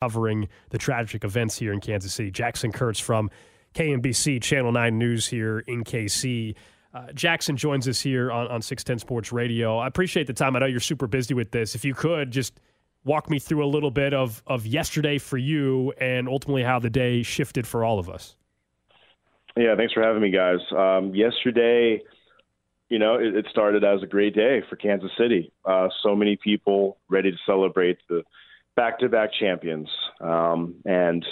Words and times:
Covering 0.00 0.48
the 0.70 0.78
tragic 0.78 1.24
events 1.24 1.58
here 1.58 1.72
in 1.72 1.80
Kansas 1.80 2.14
City. 2.14 2.30
Jackson 2.30 2.70
Kurtz 2.70 3.00
from 3.00 3.28
KMBC 3.74 4.40
Channel 4.40 4.70
9 4.70 4.96
News 4.96 5.26
here 5.26 5.58
in 5.66 5.82
KC. 5.82 6.54
Uh, 6.94 7.10
Jackson 7.14 7.56
joins 7.56 7.88
us 7.88 8.00
here 8.00 8.30
on, 8.30 8.46
on 8.46 8.62
610 8.62 9.00
Sports 9.00 9.32
Radio. 9.32 9.76
I 9.76 9.88
appreciate 9.88 10.28
the 10.28 10.32
time. 10.32 10.54
I 10.54 10.60
know 10.60 10.66
you're 10.66 10.78
super 10.78 11.08
busy 11.08 11.34
with 11.34 11.50
this. 11.50 11.74
If 11.74 11.84
you 11.84 11.94
could 11.94 12.30
just 12.30 12.60
walk 13.02 13.28
me 13.28 13.40
through 13.40 13.64
a 13.64 13.66
little 13.66 13.90
bit 13.90 14.14
of, 14.14 14.40
of 14.46 14.66
yesterday 14.66 15.18
for 15.18 15.36
you 15.36 15.92
and 16.00 16.28
ultimately 16.28 16.62
how 16.62 16.78
the 16.78 16.90
day 16.90 17.24
shifted 17.24 17.66
for 17.66 17.84
all 17.84 17.98
of 17.98 18.08
us. 18.08 18.36
Yeah, 19.56 19.74
thanks 19.76 19.94
for 19.94 20.04
having 20.04 20.22
me, 20.22 20.30
guys. 20.30 20.60
Um, 20.76 21.12
yesterday, 21.12 22.04
you 22.88 23.00
know, 23.00 23.16
it, 23.16 23.34
it, 23.34 23.46
started 23.50 23.82
as 23.82 24.00
a 24.04 24.06
great 24.06 24.36
day 24.36 24.62
for 24.70 24.76
Kansas 24.76 25.10
City. 25.18 25.50
Uh, 25.64 25.88
so 26.04 26.14
many 26.14 26.36
people 26.36 26.98
ready 27.08 27.32
to 27.32 27.36
celebrate 27.44 27.98
the 28.08 28.22
back-to-back 28.78 29.30
champions, 29.40 29.88
um, 30.20 30.76
and 30.84 31.26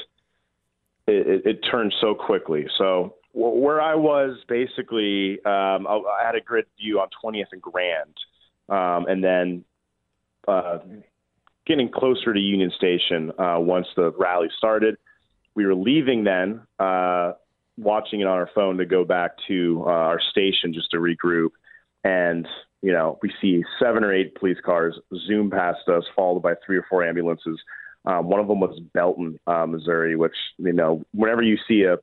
it, 1.07 1.27
it, 1.29 1.47
it, 1.47 1.59
turned 1.71 1.95
so 2.01 2.13
quickly. 2.13 2.67
So 2.77 3.15
where 3.35 3.81
I 3.81 3.95
was, 3.95 4.37
basically, 4.49 5.35
um, 5.45 5.87
I, 5.87 5.95
I, 5.95 6.27
had 6.27 6.35
a 6.35 6.41
grid 6.41 6.67
view 6.77 6.99
on 6.99 7.07
20th 7.25 7.47
and 7.53 7.63
Grand, 7.63 8.17
um, 8.69 9.07
and 9.07 9.23
then 9.23 9.65
uh, 10.49 10.79
getting 11.67 11.89
closer 11.89 12.35
to 12.35 12.41
Union 12.41 12.73
Station 12.77 13.31
uh, 13.39 13.59
once 13.61 13.87
the 13.95 14.11
rally 14.19 14.49
started. 14.59 14.97
We 15.55 15.67
were 15.67 15.77
leaving 15.77 16.25
then, 16.25 16.63
uh, 16.81 17.35
watching 17.79 18.23
it 18.23 18.27
on 18.27 18.39
our 18.39 18.51
phone 18.57 18.79
to 18.79 18.87
go 18.87 19.05
back 19.05 19.37
to 19.47 19.85
uh, 19.87 19.91
our 19.91 20.21
station 20.33 20.75
just 20.75 20.91
to 20.91 20.97
regroup, 20.97 21.51
and 22.03 22.49
you 22.87 22.93
know, 22.93 23.19
we 23.21 23.33
see 23.41 23.65
seven 23.83 24.05
or 24.05 24.15
eight 24.15 24.37
police 24.37 24.59
cars 24.65 24.97
zoom 25.27 25.51
past 25.51 25.89
us, 25.89 26.05
followed 26.15 26.45
by 26.45 26.55
three 26.65 26.77
or 26.77 26.87
four 26.89 27.05
ambulances. 27.05 27.59
Um, 28.05 28.29
one 28.29 28.39
of 28.39 28.47
them 28.47 28.61
was 28.61 28.79
Belton, 28.95 29.41
uh, 29.49 29.67
Missouri, 29.67 30.15
which 30.15 30.37
you 30.59 30.73
know, 30.73 31.03
whenever 31.13 31.43
you 31.43 31.59
see 31.67 31.83
a 31.83 31.97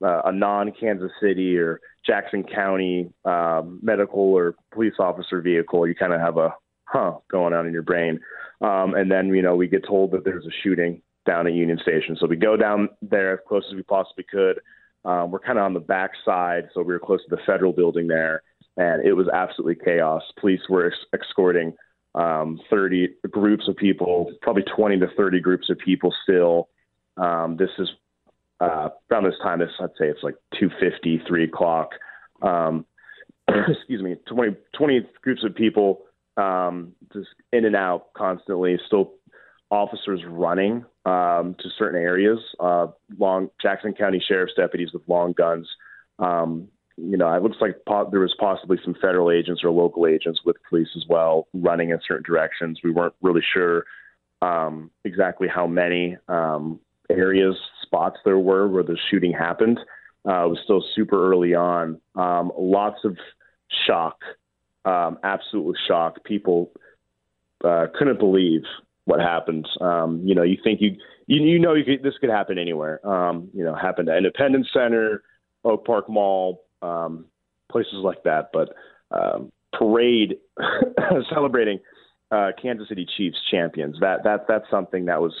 a 0.00 0.30
non-Kansas 0.30 1.10
City 1.20 1.58
or 1.58 1.80
Jackson 2.06 2.44
County 2.44 3.10
um, 3.24 3.80
medical 3.82 4.20
or 4.20 4.54
police 4.72 4.94
officer 5.00 5.40
vehicle, 5.40 5.88
you 5.88 5.96
kind 5.96 6.12
of 6.12 6.20
have 6.20 6.36
a 6.36 6.54
huh 6.84 7.14
going 7.28 7.52
on 7.52 7.66
in 7.66 7.72
your 7.72 7.82
brain. 7.82 8.20
Um, 8.60 8.94
and 8.94 9.10
then 9.10 9.34
you 9.34 9.42
know 9.42 9.56
we 9.56 9.66
get 9.66 9.84
told 9.84 10.12
that 10.12 10.22
there's 10.24 10.46
a 10.46 10.54
shooting 10.62 11.02
down 11.26 11.48
at 11.48 11.52
Union 11.52 11.80
Station, 11.82 12.16
so 12.16 12.28
we 12.28 12.36
go 12.36 12.56
down 12.56 12.90
there 13.02 13.32
as 13.32 13.40
close 13.48 13.64
as 13.68 13.74
we 13.74 13.82
possibly 13.82 14.24
could. 14.30 14.60
Um, 15.04 15.32
we're 15.32 15.40
kind 15.40 15.58
of 15.58 15.64
on 15.64 15.74
the 15.74 15.80
back 15.80 16.12
side, 16.24 16.68
so 16.72 16.82
we 16.82 16.92
were 16.92 17.00
close 17.00 17.24
to 17.28 17.34
the 17.34 17.42
federal 17.44 17.72
building 17.72 18.06
there 18.06 18.44
and 18.78 19.04
it 19.04 19.12
was 19.12 19.28
absolutely 19.28 19.84
chaos. 19.84 20.22
Police 20.40 20.60
were 20.70 20.92
escorting 21.12 21.74
um, 22.14 22.60
30 22.70 23.08
groups 23.30 23.68
of 23.68 23.76
people, 23.76 24.32
probably 24.40 24.62
20 24.62 25.00
to 25.00 25.08
30 25.16 25.40
groups 25.40 25.68
of 25.68 25.78
people 25.78 26.14
still. 26.22 26.68
Um, 27.16 27.56
this 27.58 27.70
is 27.78 27.88
uh, 28.60 28.88
around 29.10 29.24
this 29.24 29.34
time, 29.42 29.58
this, 29.58 29.70
I'd 29.80 29.90
say 29.98 30.06
it's 30.06 30.22
like 30.22 30.36
2.50, 30.60 31.26
3 31.26 31.44
o'clock. 31.44 31.90
Um, 32.40 32.86
excuse 33.48 34.02
me, 34.02 34.16
20, 34.26 34.56
20 34.76 35.06
groups 35.22 35.44
of 35.44 35.54
people 35.54 36.02
um, 36.36 36.92
just 37.12 37.28
in 37.52 37.64
and 37.64 37.74
out 37.74 38.12
constantly, 38.14 38.78
still 38.86 39.14
officers 39.70 40.20
running 40.26 40.84
um, 41.04 41.56
to 41.58 41.68
certain 41.76 42.00
areas, 42.00 42.38
uh, 42.60 42.86
long 43.18 43.50
Jackson 43.60 43.92
County 43.92 44.22
Sheriff's 44.26 44.54
deputies 44.56 44.92
with 44.92 45.02
long 45.08 45.32
guns 45.32 45.68
um, 46.20 46.68
you 47.00 47.16
know, 47.16 47.32
it 47.32 47.42
looks 47.42 47.58
like 47.60 47.76
po- 47.86 48.08
there 48.10 48.20
was 48.20 48.34
possibly 48.38 48.78
some 48.84 48.94
federal 48.94 49.30
agents 49.30 49.62
or 49.62 49.70
local 49.70 50.06
agents 50.06 50.40
with 50.44 50.56
police 50.68 50.88
as 50.96 51.04
well 51.08 51.46
running 51.54 51.90
in 51.90 52.00
certain 52.06 52.24
directions. 52.26 52.80
We 52.82 52.90
weren't 52.90 53.14
really 53.22 53.42
sure 53.54 53.84
um, 54.42 54.90
exactly 55.04 55.48
how 55.48 55.66
many 55.66 56.16
um, 56.28 56.80
areas, 57.10 57.56
spots 57.82 58.18
there 58.24 58.38
were 58.38 58.68
where 58.68 58.82
the 58.82 58.98
shooting 59.10 59.32
happened. 59.32 59.78
Uh, 60.28 60.44
it 60.44 60.48
was 60.48 60.58
still 60.64 60.84
super 60.94 61.30
early 61.30 61.54
on. 61.54 62.00
Um, 62.14 62.52
lots 62.58 62.98
of 63.04 63.16
shock, 63.86 64.20
um, 64.84 65.18
absolute 65.22 65.76
shock. 65.86 66.22
People 66.24 66.72
uh, 67.64 67.86
couldn't 67.96 68.18
believe 68.18 68.62
what 69.04 69.20
happened. 69.20 69.66
Um, 69.80 70.20
you 70.24 70.34
know, 70.34 70.42
you 70.42 70.58
think 70.62 70.80
you 70.80 70.96
you, 71.26 71.42
you 71.42 71.58
know 71.58 71.74
you 71.74 71.84
could, 71.84 72.02
this 72.02 72.14
could 72.20 72.30
happen 72.30 72.58
anywhere. 72.58 73.06
Um, 73.08 73.48
you 73.54 73.64
know, 73.64 73.74
happened 73.74 74.08
at 74.08 74.18
Independence 74.18 74.68
Center, 74.72 75.22
Oak 75.64 75.86
Park 75.86 76.10
Mall, 76.10 76.62
um, 76.82 77.26
places 77.70 77.94
like 77.94 78.22
that. 78.24 78.50
But 78.52 78.74
um, 79.10 79.52
parade 79.72 80.36
celebrating 81.32 81.80
uh, 82.30 82.50
Kansas 82.60 82.88
City 82.88 83.06
Chiefs 83.16 83.38
champions 83.50 83.96
that 84.00 84.24
that 84.24 84.46
that's 84.48 84.68
something 84.70 85.06
that 85.06 85.20
was 85.20 85.32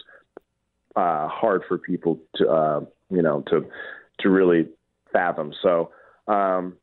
uh, 0.96 1.28
hard 1.28 1.62
for 1.68 1.78
people 1.78 2.18
to 2.36 2.48
uh, 2.48 2.80
you 3.10 3.22
know 3.22 3.42
to 3.48 3.66
to 4.20 4.30
really 4.30 4.68
fathom. 5.12 5.52
So. 5.62 5.90
Um, 6.26 6.76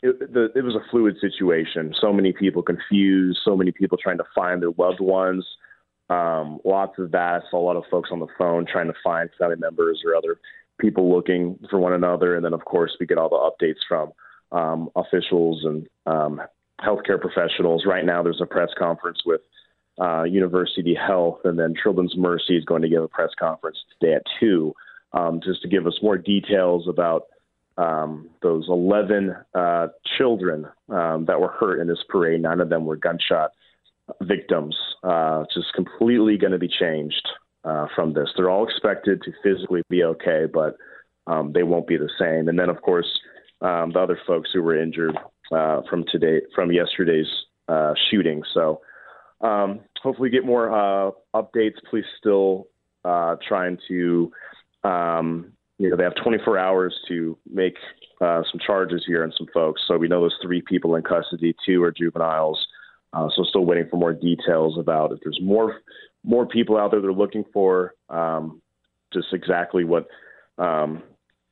it, 0.00 0.32
the, 0.32 0.52
it 0.54 0.62
was 0.62 0.76
a 0.76 0.90
fluid 0.92 1.16
situation. 1.20 1.92
So 2.00 2.12
many 2.12 2.32
people 2.32 2.62
confused. 2.62 3.40
So 3.44 3.56
many 3.56 3.72
people 3.72 3.98
trying 4.00 4.18
to 4.18 4.24
find 4.32 4.62
their 4.62 4.70
loved 4.78 5.00
ones. 5.00 5.44
Um, 6.10 6.60
lots 6.64 6.98
of 6.98 7.10
that. 7.10 7.42
I 7.46 7.50
saw 7.50 7.58
a 7.58 7.66
lot 7.66 7.76
of 7.76 7.84
folks 7.90 8.10
on 8.12 8.20
the 8.20 8.28
phone 8.38 8.64
trying 8.64 8.86
to 8.86 8.94
find 9.02 9.28
family 9.38 9.56
members 9.56 10.02
or 10.06 10.14
other 10.14 10.38
people 10.78 11.12
looking 11.12 11.58
for 11.70 11.78
one 11.78 11.92
another, 11.92 12.36
and 12.36 12.44
then 12.44 12.54
of 12.54 12.64
course 12.64 12.96
we 12.98 13.06
get 13.06 13.18
all 13.18 13.28
the 13.28 13.66
updates 13.66 13.80
from 13.88 14.12
um, 14.52 14.90
officials 14.96 15.64
and 15.64 15.86
um, 16.06 16.40
healthcare 16.80 17.20
professionals. 17.20 17.84
Right 17.86 18.04
now, 18.04 18.22
there's 18.22 18.40
a 18.40 18.46
press 18.46 18.70
conference 18.78 19.18
with 19.26 19.40
uh, 20.00 20.22
University 20.22 20.94
Health, 20.94 21.40
and 21.44 21.58
then 21.58 21.74
Children's 21.82 22.16
Mercy 22.16 22.56
is 22.56 22.64
going 22.64 22.82
to 22.82 22.88
give 22.88 23.02
a 23.02 23.08
press 23.08 23.30
conference 23.38 23.78
today 23.98 24.14
at 24.14 24.22
two, 24.38 24.72
um, 25.12 25.40
just 25.44 25.62
to 25.62 25.68
give 25.68 25.86
us 25.86 25.98
more 26.02 26.16
details 26.16 26.86
about 26.88 27.24
um, 27.76 28.28
those 28.42 28.66
11 28.68 29.36
uh, 29.54 29.88
children 30.16 30.66
um, 30.88 31.24
that 31.26 31.40
were 31.40 31.48
hurt 31.48 31.80
in 31.80 31.88
this 31.88 32.02
parade. 32.08 32.42
Nine 32.42 32.60
of 32.60 32.68
them 32.68 32.84
were 32.84 32.96
gunshot 32.96 33.52
victims. 34.22 34.76
Uh, 35.02 35.44
just 35.54 35.72
completely 35.74 36.36
going 36.36 36.52
to 36.52 36.58
be 36.58 36.68
changed 36.68 37.28
uh, 37.64 37.86
from 37.94 38.14
this. 38.14 38.28
They're 38.36 38.50
all 38.50 38.66
expected 38.66 39.22
to 39.22 39.32
physically 39.42 39.82
be 39.88 40.04
okay, 40.04 40.44
but 40.52 40.76
um, 41.26 41.52
they 41.52 41.62
won't 41.62 41.86
be 41.86 41.96
the 41.96 42.10
same. 42.18 42.48
And 42.48 42.58
then, 42.58 42.68
of 42.68 42.80
course, 42.82 43.08
um, 43.60 43.92
the 43.92 44.00
other 44.00 44.18
folks 44.26 44.50
who 44.52 44.62
were 44.62 44.80
injured 44.80 45.16
uh, 45.52 45.82
from 45.88 46.04
today, 46.10 46.40
from 46.54 46.72
yesterday's 46.72 47.26
uh, 47.68 47.94
shooting. 48.10 48.42
So, 48.54 48.80
um, 49.40 49.80
hopefully, 50.02 50.30
get 50.30 50.44
more 50.44 50.70
uh, 50.72 51.10
updates. 51.34 51.76
Police 51.90 52.06
still 52.18 52.68
uh, 53.04 53.36
trying 53.46 53.78
to, 53.88 54.32
um, 54.84 55.52
you 55.78 55.90
know, 55.90 55.96
they 55.96 56.02
have 56.02 56.14
24 56.22 56.58
hours 56.58 56.94
to 57.08 57.38
make 57.52 57.76
uh, 58.20 58.42
some 58.50 58.60
charges 58.64 59.04
here 59.06 59.22
and 59.22 59.32
some 59.36 59.46
folks. 59.52 59.82
So 59.86 59.96
we 59.96 60.08
know 60.08 60.22
those 60.22 60.36
three 60.42 60.62
people 60.62 60.96
in 60.96 61.02
custody, 61.02 61.54
two 61.64 61.82
are 61.82 61.92
juveniles. 61.92 62.64
So 63.14 63.42
still 63.42 63.64
waiting 63.64 63.88
for 63.90 63.96
more 63.96 64.12
details 64.12 64.78
about 64.78 65.12
if 65.12 65.18
there's 65.22 65.40
more 65.42 65.80
more 66.24 66.46
people 66.46 66.76
out 66.76 66.90
there 66.90 67.00
that 67.00 67.06
are 67.06 67.12
looking 67.12 67.44
for 67.52 67.94
um, 68.08 68.60
just 69.12 69.28
exactly 69.32 69.84
what 69.84 70.06
um, 70.58 71.02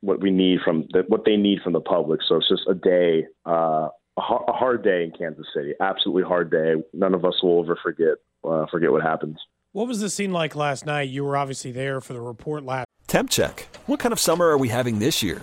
what 0.01 0.21
we 0.21 0.31
need 0.31 0.61
from 0.65 0.87
the, 0.93 1.05
what 1.09 1.25
they 1.25 1.37
need 1.37 1.61
from 1.63 1.73
the 1.73 1.81
public. 1.81 2.21
So 2.29 2.37
it's 2.37 2.49
just 2.49 2.63
a 2.69 2.75
day, 2.75 3.27
uh, 3.47 3.89
a, 4.17 4.21
a, 4.21 4.53
hard 4.53 4.83
day 4.83 5.05
in 5.05 5.13
Kansas 5.13 5.47
City. 5.55 5.73
Absolutely 5.81 6.25
hard 6.25 6.51
day. 6.51 6.75
None 6.93 7.15
of 7.15 7.25
us 7.25 7.35
will 7.43 7.63
ever 7.63 7.79
forget 7.83 8.17
uh, 8.45 8.67
forget 8.71 8.91
what 8.93 9.03
happens. 9.03 9.39
What 9.73 9.89
was 9.89 10.01
the 10.01 10.11
scene 10.11 10.33
like 10.33 10.57
last 10.57 10.87
night? 10.87 11.09
You 11.09 11.25
were 11.25 11.37
obviously 11.37 11.71
there 11.71 12.01
for 12.01 12.13
the 12.13 12.21
report 12.21 12.65
last. 12.65 12.87
Temp 13.07 13.31
check. 13.31 13.69
What 13.87 14.01
kind 14.01 14.13
of 14.13 14.19
summer 14.19 14.47
are 14.47 14.59
we 14.59 14.69
having 14.69 14.99
this 14.99 15.23
year? 15.23 15.43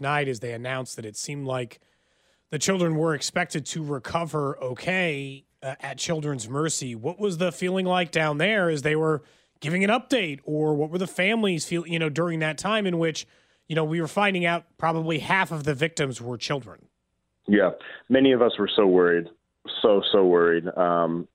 Last 0.00 0.02
night, 0.02 0.28
as 0.28 0.40
they 0.40 0.52
announced 0.52 0.96
that 0.96 1.04
it 1.04 1.14
seemed 1.14 1.46
like 1.46 1.78
the 2.50 2.58
children 2.58 2.96
were 2.96 3.14
expected 3.14 3.66
to 3.66 3.84
recover 3.84 4.58
okay 4.62 5.44
uh, 5.62 5.74
at 5.80 5.98
Children's 5.98 6.48
Mercy. 6.48 6.94
What 6.94 7.20
was 7.20 7.36
the 7.36 7.52
feeling 7.52 7.84
like 7.84 8.10
down 8.10 8.38
there 8.38 8.70
as 8.70 8.80
they 8.80 8.96
were 8.96 9.22
giving 9.60 9.84
an 9.84 9.90
update, 9.90 10.40
or 10.44 10.74
what 10.74 10.88
were 10.90 10.96
the 10.96 11.06
families 11.06 11.66
feel? 11.66 11.86
You 11.86 11.98
know, 11.98 12.08
during 12.08 12.38
that 12.38 12.56
time 12.56 12.86
in 12.86 12.98
which 12.98 13.26
you 13.68 13.76
know 13.76 13.84
we 13.84 14.00
were 14.00 14.08
finding 14.08 14.46
out 14.46 14.64
probably 14.78 15.18
half 15.18 15.52
of 15.52 15.64
the 15.64 15.74
victims 15.74 16.18
were 16.18 16.38
children. 16.38 16.86
Yeah, 17.46 17.72
many 18.08 18.32
of 18.32 18.40
us 18.40 18.52
were 18.58 18.70
so 18.74 18.86
worried, 18.86 19.26
so 19.82 20.00
so 20.12 20.24
worried. 20.24 20.64
Um, 20.78 21.28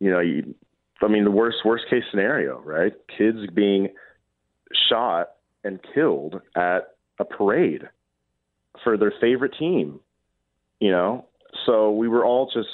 you 0.00 0.10
know, 0.10 0.18
you, 0.18 0.54
I 1.00 1.06
mean, 1.06 1.22
the 1.22 1.30
worst 1.30 1.58
worst 1.64 1.84
case 1.88 2.02
scenario, 2.10 2.60
right? 2.60 2.92
Kids 3.16 3.38
being 3.54 3.90
shot 4.88 5.28
and 5.62 5.78
killed 5.94 6.40
at 6.56 6.97
a 7.18 7.24
parade 7.24 7.82
for 8.84 8.96
their 8.96 9.12
favorite 9.20 9.54
team. 9.58 10.00
You 10.80 10.92
know, 10.92 11.26
so 11.66 11.90
we 11.90 12.08
were 12.08 12.24
all 12.24 12.50
just 12.52 12.68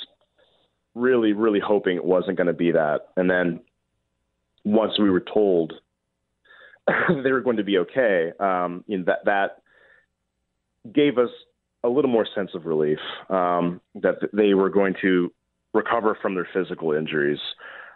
really, 0.95 1.33
really 1.33 1.61
hoping 1.61 1.97
it 1.97 2.05
wasn't 2.05 2.37
going 2.37 2.47
to 2.47 2.53
be 2.53 2.73
that. 2.73 3.09
And 3.17 3.29
then 3.31 3.61
once 4.65 4.99
we 4.99 5.11
were 5.11 5.25
told 5.33 5.73
they 7.25 7.33
were 7.33 7.41
going 7.41 7.57
to 7.57 7.65
be 7.65 7.79
okay, 7.79 8.33
um, 8.39 8.85
you 8.87 8.99
know, 8.99 9.05
that 9.07 9.25
that 9.25 9.63
gave 10.93 11.19
us 11.19 11.31
a 11.83 11.89
little 11.89 12.11
more 12.11 12.27
sense 12.35 12.51
of 12.55 12.67
relief 12.67 12.99
um, 13.29 13.81
that 13.95 14.17
they 14.33 14.55
were 14.55 14.71
going 14.71 14.95
to 15.03 15.33
recover 15.73 16.17
from 16.21 16.35
their 16.35 16.49
physical 16.53 16.93
injuries. 16.93 17.39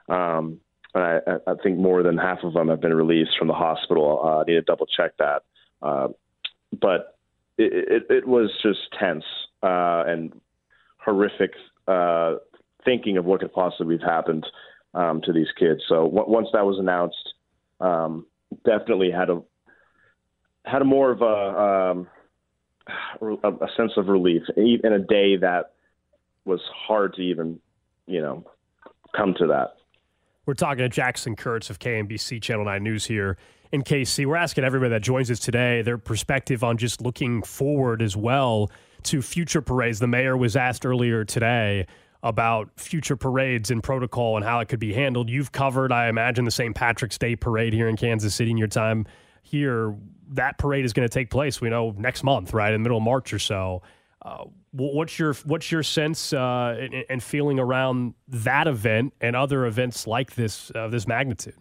Um, 0.09 0.61
I, 0.95 1.21
I, 1.47 1.55
think 1.63 1.79
more 1.79 2.03
than 2.03 2.17
half 2.17 2.39
of 2.43 2.55
them 2.55 2.69
have 2.69 2.81
been 2.81 2.95
released 2.95 3.33
from 3.39 3.49
the 3.49 3.55
hospital. 3.55 4.21
Uh, 4.25 4.39
I 4.39 4.45
need 4.45 4.55
to 4.55 4.63
double 4.63 4.87
check 4.87 5.13
that. 5.19 5.43
Uh, 5.83 6.09
but 6.73 7.19
it, 7.57 8.05
it, 8.09 8.17
it, 8.17 8.29
was 8.29 8.51
just 8.63 8.79
tense 8.99 9.25
uh, 9.63 10.05
and 10.07 10.33
horrific 10.99 11.53
uh, 11.87 12.35
thinking 12.85 13.17
of 13.17 13.25
what 13.25 13.41
could 13.41 13.53
possibly 13.53 13.97
have 13.99 14.09
happened 14.09 14.47
um, 14.95 15.21
to 15.23 15.33
these 15.33 15.49
kids. 15.59 15.81
So 15.89 16.05
w- 16.05 16.25
once 16.27 16.49
that 16.53 16.65
was 16.65 16.79
announced, 16.79 17.35
um, 17.81 18.27
definitely 18.65 19.11
had 19.11 19.31
a 19.31 19.43
had 20.65 20.83
a 20.83 20.85
more 20.85 21.11
of 21.11 21.23
a 21.23 21.95
um, 21.95 22.09
a 23.43 23.67
sense 23.77 23.93
of 23.97 24.09
relief 24.09 24.43
in 24.57 24.93
a 24.93 24.99
day 24.99 25.37
that 25.37 25.73
was 26.45 26.61
hard 26.87 27.15
to 27.15 27.23
even 27.23 27.61
you 28.07 28.21
know 28.21 28.45
come 29.17 29.35
to 29.39 29.47
that. 29.49 29.75
We're 30.47 30.55
talking 30.55 30.79
to 30.79 30.89
Jackson 30.89 31.37
Kurtz 31.37 31.69
of 31.69 31.79
KMBC 31.79 32.41
Channel 32.41 32.65
9 32.65 32.83
News 32.83 33.05
here 33.05 33.37
in 33.73 33.83
KC. 33.83 34.27
We're 34.27 34.37
asking 34.37 34.65
everybody 34.65 34.91
that 34.91 35.03
joins 35.03 35.31
us 35.31 35.39
today 35.39 35.83
their 35.83 35.99
perspective 35.99 36.65
on 36.65 36.79
just 36.79 37.01
looking 37.01 37.43
forward 37.43 38.03
as 38.03 38.17
well 38.17 38.71
to 39.05 39.23
future 39.23 39.63
parades. 39.63 39.99
The 39.99 40.07
mayor 40.07 40.37
was 40.37 40.57
asked 40.57 40.85
earlier 40.87 41.25
today 41.25 41.87
about 42.23 42.71
future 42.77 43.17
parades 43.17 43.71
and 43.71 43.83
protocol 43.83 44.37
and 44.37 44.45
how 44.45 44.61
it 44.61 44.69
could 44.69 44.81
be 44.81 44.93
handled. 44.93 45.31
You've 45.31 45.53
covered, 45.53 45.93
I 45.93 46.09
imagine, 46.09 46.45
the 46.45 46.51
St. 46.51 46.75
Patrick's 46.75 47.19
Day 47.19 47.37
parade 47.37 47.73
here 47.73 47.89
in 47.89 47.97
Kansas 47.97 48.35
City 48.35 48.51
in 48.51 48.57
your 48.57 48.69
time 48.69 49.07
here. 49.43 49.95
That 50.31 50.59
parade 50.59 50.85
is 50.85 50.93
going 50.93 51.09
to 51.09 51.13
take 51.13 51.31
place, 51.31 51.61
we 51.61 51.71
know, 51.71 51.95
next 51.97 52.25
month, 52.25 52.53
right, 52.53 52.73
in 52.73 52.83
the 52.83 52.85
middle 52.85 52.99
of 52.99 53.05
March 53.05 53.33
or 53.33 53.39
so. 53.39 53.83
Uh, 54.21 54.45
what's 54.73 55.17
your 55.19 55.33
what's 55.45 55.71
your 55.71 55.85
sense 55.85 56.33
uh, 56.33 56.77
and, 56.79 57.05
and, 57.09 57.23
feeling 57.23 57.61
around 57.61 58.15
that 58.27 58.67
event 58.67 59.15
and 59.21 59.37
other 59.37 59.65
events 59.65 60.09
like 60.09 60.35
this 60.35 60.71
of 60.71 60.77
uh, 60.77 60.89
this 60.89 61.07
magnitude? 61.07 61.55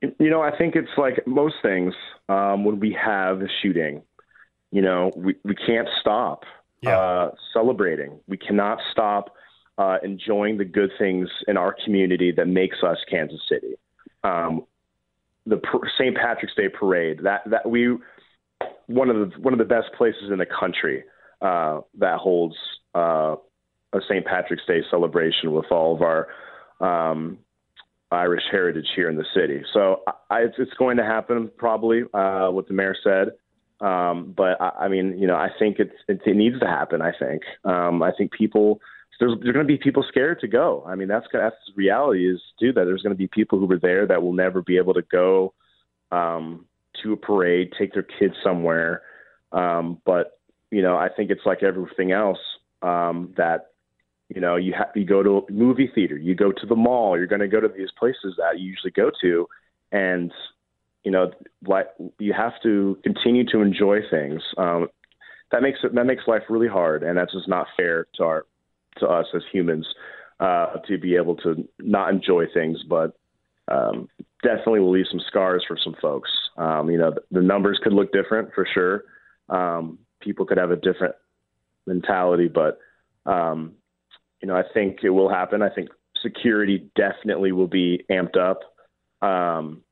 You 0.00 0.30
know, 0.30 0.42
I 0.42 0.56
think 0.56 0.76
it's 0.76 0.96
like 0.96 1.26
most 1.26 1.56
things 1.62 1.94
um, 2.28 2.64
when 2.64 2.78
we 2.78 2.96
have 3.04 3.42
a 3.42 3.48
shooting. 3.62 4.02
You 4.70 4.82
know, 4.82 5.10
we, 5.16 5.34
we 5.44 5.54
can't 5.54 5.88
stop 6.00 6.44
yeah. 6.82 6.98
uh, 6.98 7.30
celebrating. 7.52 8.20
We 8.28 8.36
cannot 8.36 8.78
stop 8.92 9.34
uh, 9.78 9.98
enjoying 10.02 10.58
the 10.58 10.64
good 10.64 10.90
things 10.98 11.28
in 11.46 11.56
our 11.56 11.74
community 11.84 12.32
that 12.32 12.46
makes 12.46 12.82
us 12.82 12.98
Kansas 13.10 13.40
City. 13.48 13.74
Um, 14.22 14.66
the 15.46 15.60
St. 15.98 16.16
Patrick's 16.16 16.54
Day 16.54 16.68
parade 16.68 17.20
that 17.22 17.42
that 17.46 17.68
we 17.68 17.96
one 18.86 19.08
of 19.08 19.16
the 19.16 19.38
one 19.38 19.54
of 19.54 19.58
the 19.58 19.64
best 19.64 19.88
places 19.96 20.30
in 20.30 20.38
the 20.38 20.46
country 20.46 21.04
uh, 21.40 21.80
that 21.98 22.18
holds 22.18 22.56
uh, 22.94 23.36
a 23.92 24.00
St. 24.08 24.24
Patrick's 24.26 24.66
Day 24.66 24.82
celebration 24.90 25.52
with 25.52 25.66
all 25.70 25.94
of 25.94 26.02
our 26.02 26.28
um, 26.80 27.38
Irish 28.10 28.44
heritage 28.50 28.86
here 28.96 29.10
in 29.10 29.16
the 29.16 29.26
city. 29.34 29.62
So 29.72 30.02
I, 30.30 30.40
it's, 30.40 30.56
it's 30.58 30.72
going 30.78 30.96
to 30.96 31.04
happen 31.04 31.50
probably. 31.56 32.02
Uh, 32.14 32.48
what 32.48 32.68
the 32.68 32.74
mayor 32.74 32.96
said. 33.02 33.32
Um, 33.80 34.34
but 34.36 34.60
I, 34.60 34.70
I 34.80 34.88
mean, 34.88 35.18
you 35.18 35.26
know, 35.26 35.36
I 35.36 35.48
think 35.58 35.78
it's, 35.78 35.94
it, 36.08 36.20
it 36.24 36.36
needs 36.36 36.58
to 36.60 36.66
happen. 36.66 37.02
I 37.02 37.12
think. 37.18 37.42
Um, 37.64 38.02
I 38.02 38.12
think 38.16 38.32
people 38.32 38.80
there's 39.20 39.34
there's 39.42 39.52
going 39.52 39.66
to 39.66 39.72
be 39.72 39.78
people 39.78 40.04
scared 40.08 40.40
to 40.40 40.48
go. 40.48 40.84
I 40.86 40.94
mean, 40.94 41.08
that's 41.08 41.26
that's 41.32 41.56
reality 41.74 42.30
is 42.30 42.40
do 42.58 42.72
that. 42.72 42.84
There's 42.84 43.02
going 43.02 43.14
to 43.14 43.18
be 43.18 43.26
people 43.26 43.58
who 43.58 43.66
were 43.66 43.78
there 43.78 44.06
that 44.06 44.22
will 44.22 44.32
never 44.32 44.62
be 44.62 44.76
able 44.78 44.94
to 44.94 45.02
go 45.02 45.54
um, 46.10 46.66
to 47.02 47.12
a 47.12 47.16
parade, 47.16 47.72
take 47.78 47.92
their 47.92 48.06
kids 48.18 48.34
somewhere. 48.42 49.02
Um, 49.52 50.00
but 50.04 50.38
you 50.70 50.82
know, 50.82 50.96
I 50.96 51.08
think 51.08 51.30
it's 51.30 51.46
like 51.46 51.62
everything 51.62 52.12
else 52.12 52.38
um, 52.82 53.34
that 53.36 53.68
you 54.28 54.40
know 54.40 54.56
you 54.56 54.74
have 54.76 54.88
you 54.94 55.04
go 55.04 55.22
to 55.22 55.38
a 55.48 55.52
movie 55.52 55.90
theater, 55.94 56.16
you 56.16 56.34
go 56.34 56.52
to 56.52 56.66
the 56.66 56.76
mall, 56.76 57.16
you're 57.16 57.26
going 57.26 57.40
to 57.40 57.48
go 57.48 57.60
to 57.60 57.68
these 57.68 57.90
places 57.98 58.34
that 58.38 58.58
you 58.58 58.68
usually 58.68 58.92
go 58.92 59.10
to, 59.22 59.46
and 59.92 60.32
you 61.04 61.10
know, 61.10 61.30
like 61.66 61.88
you 62.18 62.32
have 62.32 62.52
to 62.62 62.98
continue 63.02 63.44
to 63.46 63.60
enjoy 63.60 64.00
things. 64.10 64.42
Um, 64.56 64.88
that 65.50 65.62
makes 65.62 65.78
it 65.82 65.94
that 65.94 66.04
makes 66.04 66.24
life 66.26 66.42
really 66.48 66.68
hard, 66.68 67.02
and 67.02 67.16
that's 67.16 67.32
just 67.32 67.48
not 67.48 67.66
fair 67.76 68.06
to 68.16 68.24
our 68.24 68.46
to 68.98 69.06
us 69.06 69.26
as 69.34 69.42
humans 69.50 69.86
uh, 70.40 70.76
to 70.86 70.98
be 70.98 71.16
able 71.16 71.36
to 71.36 71.66
not 71.78 72.12
enjoy 72.12 72.44
things. 72.52 72.78
But 72.86 73.16
um, 73.68 74.08
definitely 74.42 74.80
will 74.80 74.90
leave 74.90 75.06
some 75.10 75.20
scars 75.26 75.64
for 75.66 75.78
some 75.82 75.94
folks. 76.00 76.30
Um, 76.56 76.90
you 76.90 76.98
know, 76.98 77.12
the, 77.12 77.22
the, 77.30 77.42
numbers 77.42 77.78
could 77.82 77.92
look 77.92 78.12
different 78.12 78.50
for 78.54 78.66
sure. 78.72 79.04
Um, 79.48 79.98
people 80.20 80.46
could 80.46 80.58
have 80.58 80.70
a 80.70 80.76
different 80.76 81.14
mentality, 81.86 82.48
but 82.48 82.78
um, 83.26 83.74
you 84.40 84.48
know, 84.48 84.56
I 84.56 84.62
think 84.74 84.98
it 85.02 85.10
will 85.10 85.28
happen. 85.28 85.62
I 85.62 85.68
think 85.68 85.88
security 86.22 86.90
definitely 86.96 87.52
will 87.52 87.68
be 87.68 88.04
amped 88.10 88.36
up. 88.36 88.60
Um, 89.26 89.82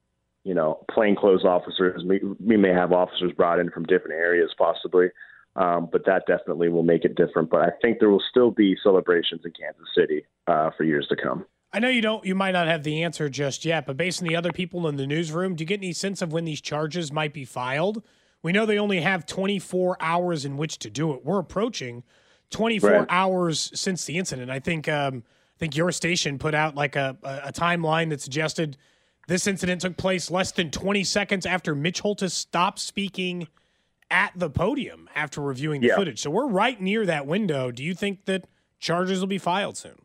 you 0.44 0.54
know, 0.54 0.84
plainclothes 0.92 1.44
officers. 1.44 2.04
We, 2.06 2.20
we 2.38 2.56
may 2.56 2.72
have 2.72 2.92
officers 2.92 3.32
brought 3.32 3.58
in 3.58 3.68
from 3.70 3.82
different 3.84 4.12
areas, 4.12 4.54
possibly, 4.56 5.08
um, 5.56 5.88
but 5.90 6.06
that 6.06 6.22
definitely 6.28 6.68
will 6.68 6.84
make 6.84 7.04
it 7.04 7.16
different. 7.16 7.50
But 7.50 7.62
I 7.62 7.70
think 7.82 7.98
there 7.98 8.10
will 8.10 8.22
still 8.30 8.52
be 8.52 8.76
celebrations 8.80 9.40
in 9.44 9.50
Kansas 9.60 9.88
City 9.96 10.24
uh, 10.46 10.70
for 10.76 10.84
years 10.84 11.08
to 11.08 11.16
come. 11.16 11.46
I 11.72 11.80
know 11.80 11.88
you 11.88 12.00
don't. 12.00 12.24
You 12.24 12.36
might 12.36 12.52
not 12.52 12.68
have 12.68 12.84
the 12.84 13.02
answer 13.02 13.28
just 13.28 13.64
yet, 13.64 13.86
but 13.86 13.96
based 13.96 14.22
on 14.22 14.28
the 14.28 14.36
other 14.36 14.52
people 14.52 14.86
in 14.86 14.96
the 14.96 15.06
newsroom, 15.06 15.56
do 15.56 15.62
you 15.62 15.66
get 15.66 15.80
any 15.80 15.92
sense 15.92 16.22
of 16.22 16.32
when 16.32 16.44
these 16.44 16.60
charges 16.60 17.12
might 17.12 17.34
be 17.34 17.44
filed? 17.44 18.04
We 18.40 18.52
know 18.52 18.66
they 18.66 18.78
only 18.78 19.00
have 19.00 19.26
24 19.26 19.96
hours 19.98 20.44
in 20.44 20.56
which 20.56 20.78
to 20.78 20.90
do 20.90 21.12
it. 21.12 21.24
We're 21.24 21.40
approaching 21.40 22.04
24 22.50 22.90
right. 22.90 23.06
hours 23.08 23.70
since 23.74 24.04
the 24.04 24.18
incident. 24.18 24.50
I 24.50 24.58
think. 24.58 24.88
Um, 24.88 25.24
I 25.56 25.58
think 25.58 25.74
your 25.74 25.90
station 25.90 26.38
put 26.38 26.54
out 26.54 26.74
like 26.74 26.96
a, 26.96 27.16
a 27.22 27.50
timeline 27.50 28.10
that 28.10 28.20
suggested 28.20 28.76
this 29.26 29.46
incident 29.46 29.80
took 29.80 29.96
place 29.96 30.30
less 30.30 30.52
than 30.52 30.70
20 30.70 31.02
seconds 31.02 31.46
after 31.46 31.74
Mitch 31.74 32.02
Holthus 32.02 32.32
stopped 32.32 32.78
speaking 32.78 33.48
at 34.10 34.32
the 34.36 34.50
podium 34.50 35.08
after 35.14 35.40
reviewing 35.40 35.80
the 35.80 35.88
yeah. 35.88 35.96
footage. 35.96 36.20
So 36.20 36.30
we're 36.30 36.46
right 36.46 36.80
near 36.80 37.06
that 37.06 37.26
window. 37.26 37.70
Do 37.70 37.82
you 37.82 37.94
think 37.94 38.26
that 38.26 38.44
charges 38.78 39.20
will 39.20 39.26
be 39.26 39.38
filed 39.38 39.76
soon? 39.78 39.96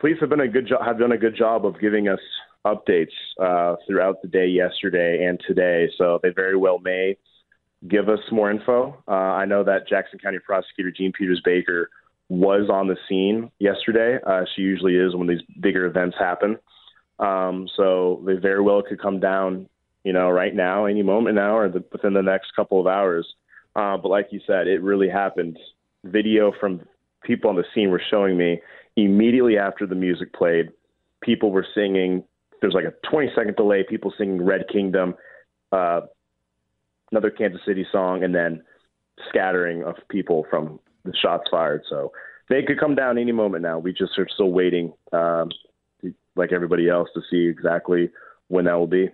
Police 0.00 0.18
have 0.20 0.28
been 0.28 0.40
a 0.40 0.48
good 0.48 0.66
job 0.66 0.84
have 0.84 0.98
done 0.98 1.12
a 1.12 1.18
good 1.18 1.36
job 1.36 1.64
of 1.64 1.80
giving 1.80 2.08
us 2.08 2.20
updates 2.66 3.12
uh, 3.40 3.76
throughout 3.86 4.20
the 4.20 4.28
day 4.28 4.46
yesterday 4.46 5.24
and 5.24 5.40
today. 5.46 5.88
So 5.96 6.18
they 6.22 6.30
very 6.30 6.56
well 6.56 6.78
may 6.78 7.16
give 7.88 8.08
us 8.08 8.20
more 8.30 8.50
info. 8.50 9.02
Uh, 9.06 9.10
I 9.10 9.44
know 9.44 9.64
that 9.64 9.88
Jackson 9.88 10.18
County 10.18 10.38
Prosecutor 10.38 10.90
Jean 10.90 11.12
Peters 11.12 11.40
Baker 11.44 11.90
was 12.28 12.68
on 12.70 12.88
the 12.88 12.96
scene 13.08 13.50
yesterday. 13.58 14.18
Uh, 14.26 14.44
she 14.54 14.62
usually 14.62 14.96
is 14.96 15.14
when 15.14 15.28
these 15.28 15.42
bigger 15.60 15.86
events 15.86 16.16
happen. 16.18 16.58
Um, 17.18 17.68
so 17.76 18.22
they 18.26 18.34
very 18.34 18.62
well 18.62 18.82
could 18.82 19.00
come 19.00 19.20
down, 19.20 19.68
you 20.04 20.12
know, 20.12 20.30
right 20.30 20.54
now, 20.54 20.86
any 20.86 21.02
moment 21.02 21.36
now, 21.36 21.56
or 21.56 21.68
the, 21.68 21.84
within 21.92 22.14
the 22.14 22.22
next 22.22 22.54
couple 22.56 22.80
of 22.80 22.86
hours. 22.86 23.26
Uh, 23.76 23.96
but 23.96 24.08
like 24.08 24.28
you 24.30 24.40
said, 24.46 24.66
it 24.66 24.82
really 24.82 25.08
happened. 25.08 25.58
Video 26.04 26.52
from 26.58 26.80
people 27.22 27.50
on 27.50 27.56
the 27.56 27.64
scene 27.74 27.90
were 27.90 28.02
showing 28.10 28.36
me 28.36 28.60
immediately 28.96 29.58
after 29.58 29.86
the 29.86 29.94
music 29.94 30.32
played, 30.32 30.70
people 31.22 31.50
were 31.50 31.66
singing. 31.74 32.24
There's 32.60 32.74
like 32.74 32.84
a 32.84 32.94
20 33.10 33.30
second 33.34 33.56
delay, 33.56 33.84
people 33.88 34.12
singing 34.16 34.44
Red 34.44 34.66
Kingdom, 34.72 35.14
uh, 35.72 36.02
another 37.14 37.30
Kansas 37.30 37.60
City 37.64 37.86
song, 37.92 38.24
and 38.24 38.34
then 38.34 38.62
scattering 39.28 39.84
of 39.84 39.94
people 40.08 40.44
from 40.50 40.80
the 41.04 41.12
shots 41.22 41.44
fired. 41.50 41.82
So 41.88 42.12
they 42.48 42.62
could 42.62 42.80
come 42.80 42.96
down 42.96 43.18
any 43.18 43.32
moment 43.32 43.62
now. 43.62 43.78
We 43.78 43.92
just 43.92 44.18
are 44.18 44.26
still 44.34 44.50
waiting, 44.50 44.92
um, 45.12 45.50
like 46.34 46.52
everybody 46.52 46.88
else, 46.88 47.08
to 47.14 47.20
see 47.30 47.46
exactly 47.46 48.10
when 48.48 48.64
that 48.64 48.74
will 48.74 48.88
be. 48.88 49.10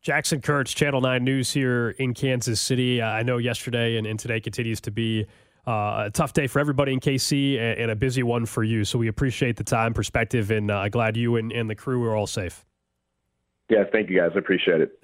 Jackson 0.00 0.40
Kurtz, 0.40 0.72
Channel 0.72 1.00
9 1.00 1.24
News 1.24 1.52
here 1.52 1.90
in 1.90 2.14
Kansas 2.14 2.60
City. 2.60 3.00
Uh, 3.00 3.08
I 3.08 3.22
know 3.22 3.38
yesterday 3.38 3.96
and, 3.96 4.06
and 4.06 4.18
today 4.18 4.40
continues 4.40 4.80
to 4.82 4.90
be 4.90 5.26
uh, 5.66 6.04
a 6.06 6.10
tough 6.12 6.32
day 6.34 6.46
for 6.46 6.60
everybody 6.60 6.92
in 6.92 7.00
KC 7.00 7.58
and, 7.58 7.80
and, 7.80 7.90
a 7.90 7.96
busy 7.96 8.22
one 8.22 8.44
for 8.44 8.62
you. 8.62 8.84
So 8.84 8.98
we 8.98 9.08
appreciate 9.08 9.56
the 9.56 9.64
time, 9.64 9.94
perspective, 9.94 10.50
and 10.50 10.70
uh, 10.70 10.90
glad 10.90 11.16
you 11.16 11.36
and, 11.36 11.52
and 11.52 11.70
the 11.70 11.74
crew 11.74 12.04
are 12.04 12.14
all 12.14 12.26
safe. 12.26 12.66
Yeah, 13.70 13.84
thank 13.90 14.10
you 14.10 14.20
guys. 14.20 14.32
I 14.34 14.40
appreciate 14.40 14.82
it. 14.82 15.03